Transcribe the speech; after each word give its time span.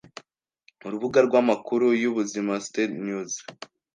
Urubuga 0.85 1.19
rw'amakuru 1.27 1.85
y'ubuzima, 2.01 2.53
Stat 2.65 2.91
News, 3.05 3.33